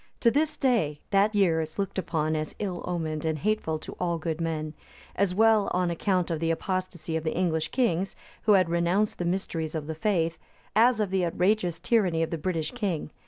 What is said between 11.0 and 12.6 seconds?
the outrageous tyranny of the